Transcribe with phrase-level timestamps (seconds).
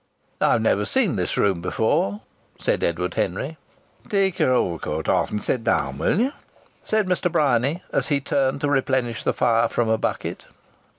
[0.41, 2.21] "I've never seen this room before,"
[2.57, 3.59] said Edward Henry.
[4.09, 6.33] "Take your overcoat off and sit down, will you?"
[6.83, 7.31] said Mr.
[7.31, 10.47] Bryany, as he turned to replenish the fire from a bucket.